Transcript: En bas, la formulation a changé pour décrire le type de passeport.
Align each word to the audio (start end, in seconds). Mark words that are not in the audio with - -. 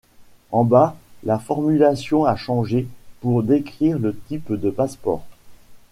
En 0.51 0.63
bas, 0.63 0.97
la 1.23 1.37
formulation 1.37 2.25
a 2.25 2.35
changé 2.35 2.87
pour 3.19 3.43
décrire 3.43 3.99
le 3.99 4.17
type 4.17 4.51
de 4.51 4.71
passeport. 4.71 5.27